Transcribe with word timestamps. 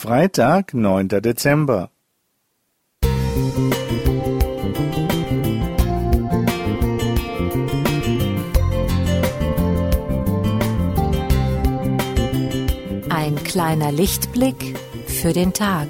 Freitag, 0.00 0.74
neunter 0.74 1.20
Dezember. 1.20 1.90
Ein 13.10 13.34
kleiner 13.42 13.90
Lichtblick 13.90 14.78
für 15.08 15.32
den 15.32 15.52
Tag. 15.52 15.88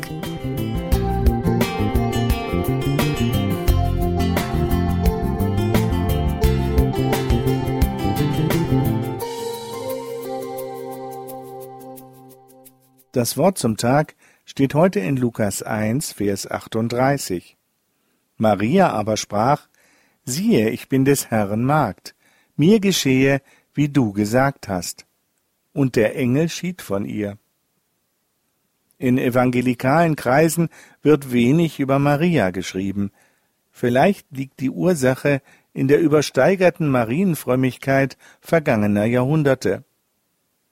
Das 13.19 13.37
Wort 13.37 13.59
zum 13.59 13.77
Tag 13.77 14.15
steht 14.45 14.75
heute 14.75 15.01
in 15.01 15.17
Lukas 15.17 15.65
1, 15.65 16.13
Vers 16.13 16.49
38. 16.49 17.57
Maria 18.37 18.91
aber 18.91 19.17
sprach, 19.17 19.67
siehe, 20.25 20.71
ich 20.71 20.89
bin 20.89 21.05
des 21.05 21.29
Herrn 21.29 21.65
Magd, 21.65 22.15
mir 22.55 22.79
geschehe, 22.79 23.43
wie 23.75 23.89
du 23.89 24.13
gesagt 24.13 24.69
hast. 24.69 25.05
Und 25.73 25.97
der 25.97 26.15
Engel 26.15 26.49
schied 26.49 26.81
von 26.81 27.05
ihr. 27.05 27.39
In 28.99 29.19
evangelikalen 29.19 30.15
Kreisen 30.15 30.69
wird 31.03 31.33
wenig 31.33 31.81
über 31.81 31.99
Maria 31.99 32.51
geschrieben. 32.51 33.11
Vielleicht 33.73 34.29
liegt 34.31 34.61
die 34.61 34.71
Ursache 34.71 35.43
in 35.73 35.89
der 35.89 35.99
übersteigerten 35.99 36.89
Marienfrömmigkeit 36.89 38.17
vergangener 38.41 39.07
Jahrhunderte. 39.07 39.83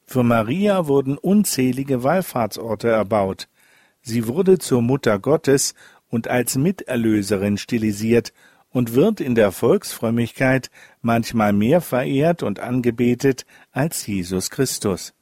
Für 0.07 0.23
Maria 0.23 0.87
wurden 0.87 1.19
unzählige 1.19 2.03
Wallfahrtsorte 2.03 2.89
erbaut. 2.89 3.49
Sie 4.03 4.29
wurde 4.29 4.59
zur 4.59 4.83
Mutter 4.83 5.19
Gottes 5.19 5.75
und 6.09 6.29
als 6.29 6.57
Miterlöserin 6.57 7.59
stilisiert 7.59 8.33
und 8.71 8.95
wird 8.95 9.21
in 9.21 9.35
der 9.35 9.53
Volksfrömmigkeit 9.53 10.71
manchmal 11.03 11.53
mehr 11.53 11.81
verehrt 11.81 12.43
und 12.43 12.61
angebetet 12.61 13.47
als 13.73 14.07
Jesus 14.07 14.51
Christus. 14.51 15.13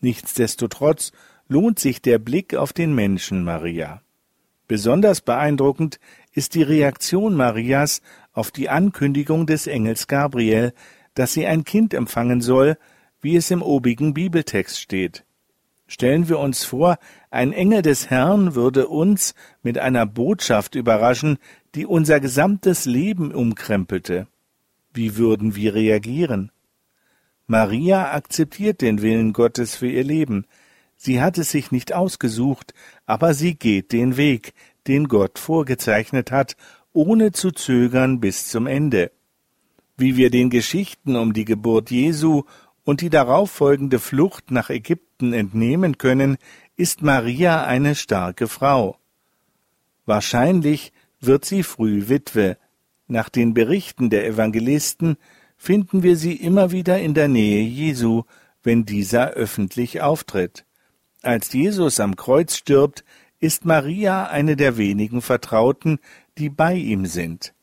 Nichtsdestotrotz 0.00 1.12
lohnt 1.48 1.78
sich 1.78 2.02
der 2.02 2.18
Blick 2.18 2.54
auf 2.54 2.72
den 2.72 2.94
Menschen 2.94 3.42
Maria. 3.42 4.02
Besonders 4.68 5.20
beeindruckend 5.20 5.98
ist 6.32 6.54
die 6.54 6.62
Reaktion 6.62 7.34
Marias 7.34 8.02
auf 8.32 8.50
die 8.50 8.68
Ankündigung 8.68 9.46
des 9.46 9.66
Engels 9.66 10.06
Gabriel, 10.06 10.72
dass 11.14 11.32
sie 11.32 11.46
ein 11.46 11.64
Kind 11.64 11.92
empfangen 11.92 12.40
soll, 12.40 12.76
wie 13.20 13.36
es 13.36 13.50
im 13.50 13.62
obigen 13.62 14.14
Bibeltext 14.14 14.80
steht. 14.80 15.24
Stellen 15.86 16.28
wir 16.28 16.38
uns 16.38 16.62
vor, 16.62 16.98
ein 17.30 17.52
Engel 17.52 17.82
des 17.82 18.10
Herrn 18.10 18.54
würde 18.54 18.86
uns 18.86 19.34
mit 19.62 19.76
einer 19.78 20.06
Botschaft 20.06 20.76
überraschen, 20.76 21.38
die 21.74 21.84
unser 21.84 22.20
gesamtes 22.20 22.84
Leben 22.84 23.32
umkrempelte. 23.32 24.28
Wie 24.94 25.16
würden 25.16 25.56
wir 25.56 25.74
reagieren? 25.74 26.52
Maria 27.46 28.12
akzeptiert 28.12 28.80
den 28.80 29.02
Willen 29.02 29.32
Gottes 29.32 29.74
für 29.74 29.88
ihr 29.88 30.04
Leben. 30.04 30.46
Sie 30.96 31.20
hat 31.20 31.38
es 31.38 31.50
sich 31.50 31.72
nicht 31.72 31.92
ausgesucht, 31.92 32.74
aber 33.06 33.34
sie 33.34 33.56
geht 33.56 33.90
den 33.90 34.16
Weg, 34.16 34.54
den 34.86 35.08
Gott 35.08 35.40
vorgezeichnet 35.40 36.30
hat, 36.30 36.56
ohne 36.92 37.32
zu 37.32 37.50
zögern 37.50 38.20
bis 38.20 38.46
zum 38.46 38.68
Ende. 38.68 39.10
Wie 39.96 40.16
wir 40.16 40.30
den 40.30 40.50
Geschichten 40.50 41.16
um 41.16 41.32
die 41.32 41.44
Geburt 41.44 41.90
Jesu 41.90 42.44
und 42.90 43.02
die 43.02 43.08
darauf 43.08 43.52
folgende 43.52 44.00
Flucht 44.00 44.50
nach 44.50 44.68
Ägypten 44.68 45.32
entnehmen 45.32 45.96
können, 45.96 46.38
ist 46.74 47.02
Maria 47.02 47.64
eine 47.64 47.94
starke 47.94 48.48
Frau. 48.48 48.96
Wahrscheinlich 50.06 50.92
wird 51.20 51.44
sie 51.44 51.62
früh 51.62 52.08
Witwe. 52.08 52.58
Nach 53.06 53.28
den 53.28 53.54
Berichten 53.54 54.10
der 54.10 54.26
Evangelisten 54.26 55.18
finden 55.56 56.02
wir 56.02 56.16
sie 56.16 56.34
immer 56.34 56.72
wieder 56.72 56.98
in 56.98 57.14
der 57.14 57.28
Nähe 57.28 57.62
Jesu, 57.62 58.24
wenn 58.64 58.86
dieser 58.86 59.34
öffentlich 59.34 60.00
auftritt. 60.00 60.64
Als 61.22 61.52
Jesus 61.52 62.00
am 62.00 62.16
Kreuz 62.16 62.56
stirbt, 62.56 63.04
ist 63.38 63.64
Maria 63.64 64.26
eine 64.26 64.56
der 64.56 64.78
wenigen 64.78 65.22
Vertrauten, 65.22 66.00
die 66.38 66.48
bei 66.48 66.74
ihm 66.74 67.06
sind. 67.06 67.54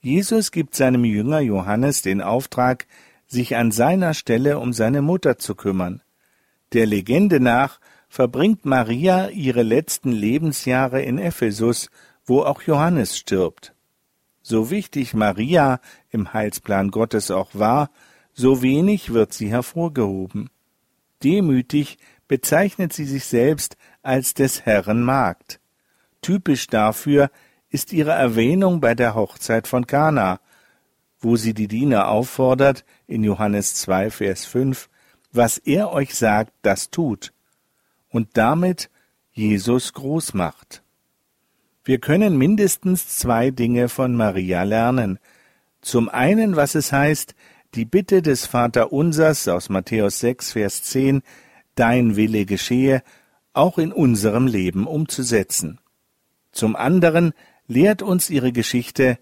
Jesus 0.00 0.52
gibt 0.52 0.76
seinem 0.76 1.04
Jünger 1.04 1.40
Johannes 1.40 2.02
den 2.02 2.22
Auftrag, 2.22 2.86
sich 3.28 3.56
an 3.56 3.70
seiner 3.70 4.14
Stelle 4.14 4.58
um 4.58 4.72
seine 4.72 5.02
Mutter 5.02 5.38
zu 5.38 5.54
kümmern. 5.54 6.02
Der 6.72 6.86
Legende 6.86 7.40
nach 7.40 7.78
verbringt 8.08 8.64
Maria 8.64 9.28
ihre 9.28 9.62
letzten 9.62 10.10
Lebensjahre 10.10 11.02
in 11.02 11.18
Ephesus, 11.18 11.90
wo 12.24 12.40
auch 12.40 12.62
Johannes 12.62 13.16
stirbt. 13.16 13.74
So 14.42 14.70
wichtig 14.70 15.14
Maria 15.14 15.80
im 16.10 16.32
Heilsplan 16.32 16.90
Gottes 16.90 17.30
auch 17.30 17.50
war, 17.52 17.90
so 18.32 18.62
wenig 18.62 19.12
wird 19.12 19.34
sie 19.34 19.50
hervorgehoben. 19.50 20.48
Demütig 21.22 21.98
bezeichnet 22.28 22.92
sie 22.92 23.04
sich 23.04 23.24
selbst 23.24 23.76
als 24.02 24.34
des 24.34 24.64
Herrn 24.64 25.02
Magd. 25.02 25.60
Typisch 26.22 26.66
dafür 26.66 27.30
ist 27.68 27.92
ihre 27.92 28.12
Erwähnung 28.12 28.80
bei 28.80 28.94
der 28.94 29.14
Hochzeit 29.14 29.66
von 29.66 29.86
Kana, 29.86 30.40
wo 31.20 31.36
sie 31.36 31.54
die 31.54 31.68
Diener 31.68 32.08
auffordert, 32.08 32.84
in 33.06 33.24
Johannes 33.24 33.74
2, 33.74 34.10
Vers 34.10 34.44
5, 34.46 34.88
was 35.32 35.58
er 35.58 35.92
euch 35.92 36.14
sagt, 36.14 36.52
das 36.62 36.90
tut, 36.90 37.32
und 38.10 38.28
damit 38.34 38.90
Jesus 39.32 39.92
groß 39.92 40.34
macht. 40.34 40.82
Wir 41.84 41.98
können 41.98 42.36
mindestens 42.36 43.16
zwei 43.16 43.50
Dinge 43.50 43.88
von 43.88 44.14
Maria 44.14 44.62
lernen. 44.62 45.18
Zum 45.80 46.08
einen, 46.08 46.56
was 46.56 46.74
es 46.74 46.92
heißt, 46.92 47.34
die 47.74 47.84
Bitte 47.84 48.20
des 48.22 48.46
Vaterunsers 48.46 49.48
aus 49.48 49.68
Matthäus 49.68 50.20
6, 50.20 50.52
Vers 50.52 50.82
10, 50.84 51.22
Dein 51.74 52.16
Wille 52.16 52.44
geschehe, 52.44 53.02
auch 53.52 53.78
in 53.78 53.92
unserem 53.92 54.46
Leben 54.46 54.86
umzusetzen. 54.86 55.78
Zum 56.52 56.76
anderen 56.76 57.32
lehrt 57.68 58.02
uns 58.02 58.30
ihre 58.30 58.52
Geschichte, 58.52 59.18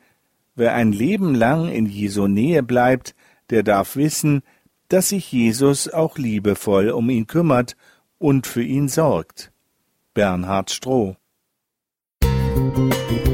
Wer 0.56 0.75
ein 0.75 0.91
Leben 0.91 1.34
lang 1.34 1.69
in 1.69 1.87
Jesu 1.87 2.27
Nähe 2.27 2.62
bleibt, 2.62 3.15
der 3.50 3.62
darf 3.62 3.94
wissen, 3.94 4.43
dass 4.89 5.11
sich 5.11 5.31
Jesus 5.31 5.89
auch 5.89 6.17
liebevoll 6.17 6.91
um 6.91 7.11
ihn 7.11 7.27
kümmert 7.27 7.77
und 8.19 8.47
für 8.47 8.62
ihn 8.62 8.89
sorgt. 8.89 9.53
Bernhard 10.15 10.71
Stroh 10.71 11.17
Musik 12.22 13.25